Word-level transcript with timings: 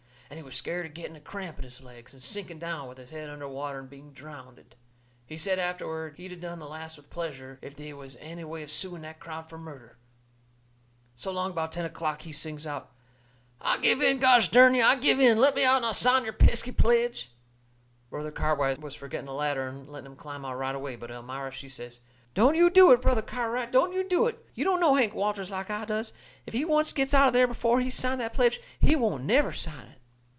And 0.31 0.37
he 0.37 0.43
was 0.45 0.55
scared 0.55 0.85
of 0.85 0.93
getting 0.93 1.17
a 1.17 1.19
cramp 1.19 1.57
in 1.57 1.65
his 1.65 1.81
legs, 1.81 2.13
and 2.13 2.23
sinking 2.23 2.57
down 2.59 2.87
with 2.87 2.97
his 2.97 3.09
head 3.09 3.29
under 3.29 3.49
water 3.49 3.79
and 3.79 3.89
being 3.89 4.13
drownded. 4.13 4.77
He 5.25 5.35
said 5.35 5.59
afterward 5.59 6.13
he'd 6.15 6.31
of 6.31 6.39
done 6.39 6.59
the 6.59 6.69
last 6.69 6.95
with 6.95 7.09
pleasure 7.09 7.59
if 7.61 7.75
they 7.75 7.91
was 7.91 8.15
any 8.21 8.45
way 8.45 8.63
of 8.63 8.71
suing 8.71 9.01
that 9.01 9.19
crowd 9.19 9.49
fur 9.49 9.57
murder. 9.57 9.97
So 11.15 11.31
along 11.31 11.51
about 11.51 11.73
ten 11.73 11.83
o'clock 11.83 12.21
he 12.21 12.31
sings 12.31 12.65
out: 12.65 12.93
"I 13.59 13.77
give 13.79 14.01
in, 14.01 14.19
gosh 14.19 14.47
dern 14.49 14.73
ye! 14.73 14.81
I 14.81 14.95
give 14.95 15.19
in. 15.19 15.37
Let 15.37 15.53
me 15.53 15.65
out 15.65 15.75
and 15.75 15.85
I'll 15.85 15.93
sign 15.93 16.23
your 16.23 16.31
pesky 16.31 16.71
pledge!" 16.71 17.33
Brother 18.09 18.31
Cartwright 18.31 18.79
was 18.79 18.95
fur 18.95 19.09
getting 19.09 19.27
a 19.27 19.33
ladder 19.33 19.67
and 19.67 19.89
letting 19.89 20.09
him 20.09 20.15
climb 20.15 20.45
out 20.45 20.57
right 20.57 20.75
away. 20.75 20.95
But 20.95 21.11
Elmira, 21.11 21.51
she 21.51 21.67
says: 21.67 21.99
"Don't 22.35 22.55
you 22.55 22.69
do 22.69 22.93
it, 22.93 23.01
Brother 23.01 23.21
Cartwright; 23.21 23.73
don't 23.73 23.91
you 23.91 24.07
do 24.07 24.27
it. 24.27 24.45
You 24.55 24.63
don't 24.63 24.79
know 24.79 24.95
Hank 24.95 25.13
Walters 25.13 25.49
like 25.51 25.69
I 25.69 25.83
does. 25.83 26.13
If 26.45 26.53
he 26.53 26.63
oncet 26.63 26.95
gets 26.95 27.13
out 27.13 27.27
o' 27.27 27.31
there 27.31 27.47
before 27.47 27.81
he's 27.81 27.95
signed 27.95 28.21
that 28.21 28.33
pledge, 28.33 28.61
he 28.79 28.95
won't 28.95 29.25
never 29.25 29.51
sign 29.51 29.87
it." 29.87 29.97